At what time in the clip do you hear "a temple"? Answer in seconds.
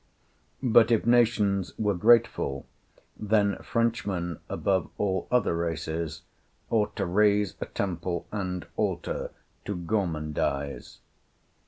7.61-8.25